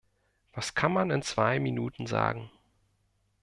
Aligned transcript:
Was 0.53 0.73
kann 0.73 0.93
man 0.93 1.11
in 1.11 1.21
zwei 1.21 1.59
Minuten 1.59 2.07
sagen? 2.07 2.49